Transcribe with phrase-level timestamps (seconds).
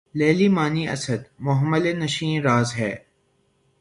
[0.17, 1.21] لیلیِ معنی اسد!
[1.39, 2.93] محمل نشینِ راز ہے